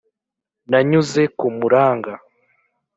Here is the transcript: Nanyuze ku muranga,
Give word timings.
Nanyuze 0.69 1.21
ku 1.37 1.45
muranga, 1.57 2.13